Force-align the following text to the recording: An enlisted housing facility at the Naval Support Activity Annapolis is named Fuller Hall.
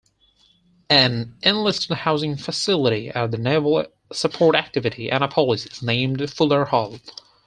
An 0.89 1.35
enlisted 1.43 1.93
housing 1.95 2.35
facility 2.35 3.09
at 3.09 3.29
the 3.29 3.37
Naval 3.37 3.85
Support 4.11 4.55
Activity 4.55 5.09
Annapolis 5.09 5.67
is 5.67 5.83
named 5.83 6.27
Fuller 6.33 6.65
Hall. 6.65 6.99